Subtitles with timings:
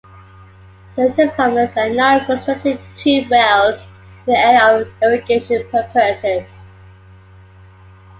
[0.95, 3.83] Certain farmers are now constructing tubewells
[4.25, 6.47] in the area for irrigation purposes.